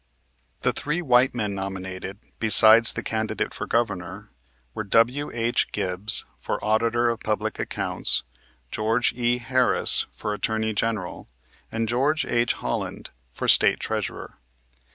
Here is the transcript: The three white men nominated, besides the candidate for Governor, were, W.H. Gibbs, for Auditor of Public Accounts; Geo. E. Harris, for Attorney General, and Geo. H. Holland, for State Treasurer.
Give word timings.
The 0.61 0.73
three 0.73 1.03
white 1.03 1.35
men 1.35 1.53
nominated, 1.53 2.17
besides 2.39 2.91
the 2.91 3.03
candidate 3.03 3.53
for 3.53 3.67
Governor, 3.67 4.31
were, 4.73 4.83
W.H. 4.83 5.71
Gibbs, 5.71 6.25
for 6.39 6.57
Auditor 6.65 7.07
of 7.09 7.19
Public 7.19 7.59
Accounts; 7.59 8.23
Geo. 8.71 8.99
E. 9.13 9.37
Harris, 9.37 10.07
for 10.11 10.33
Attorney 10.33 10.73
General, 10.73 11.27
and 11.71 11.87
Geo. 11.87 12.15
H. 12.27 12.53
Holland, 12.53 13.11
for 13.29 13.47
State 13.47 13.79
Treasurer. 13.79 14.39